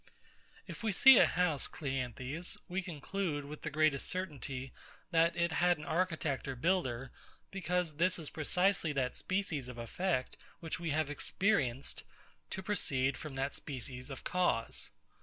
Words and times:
If 0.65 0.81
we 0.81 0.91
see 0.91 1.19
a 1.19 1.27
house, 1.27 1.67
CLEANTHES, 1.67 2.57
we 2.67 2.81
conclude, 2.81 3.45
with 3.45 3.61
the 3.61 3.69
greatest 3.69 4.09
certainty, 4.09 4.71
that 5.11 5.35
it 5.35 5.51
had 5.51 5.77
an 5.77 5.85
architect 5.85 6.47
or 6.47 6.55
builder; 6.55 7.11
because 7.51 7.97
this 7.97 8.17
is 8.17 8.31
precisely 8.31 8.93
that 8.93 9.15
species 9.15 9.67
of 9.67 9.77
effect 9.77 10.37
which 10.59 10.79
we 10.79 10.89
have 10.89 11.11
experienced 11.11 12.01
to 12.49 12.63
proceed 12.63 13.15
from 13.15 13.35
that 13.35 13.53
species 13.53 14.09
of 14.09 14.23
cause. 14.23 14.89